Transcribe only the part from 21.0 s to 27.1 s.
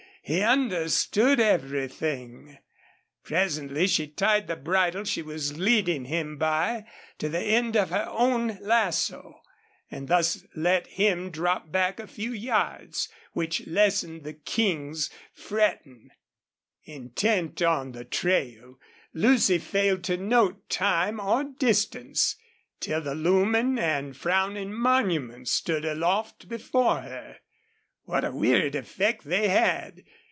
or distance till the looming and frowning monuments stood aloft before